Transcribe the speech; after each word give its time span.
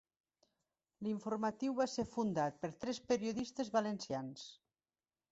L'Informatiu 1.07 1.75
va 1.79 1.85
ser 1.95 2.05
fundat 2.13 2.57
per 2.63 2.71
tres 2.85 3.01
periodistes 3.11 3.69
valencians. 3.77 4.47